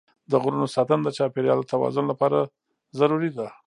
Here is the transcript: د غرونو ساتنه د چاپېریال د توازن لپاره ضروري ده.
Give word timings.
د 0.31 0.33
غرونو 0.43 0.67
ساتنه 0.75 1.01
د 1.03 1.09
چاپېریال 1.17 1.59
د 1.61 1.65
توازن 1.73 2.05
لپاره 2.11 2.39
ضروري 2.99 3.31
ده. 3.37 3.47